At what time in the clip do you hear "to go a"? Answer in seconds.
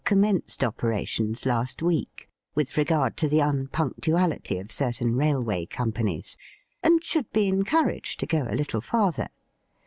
8.19-8.55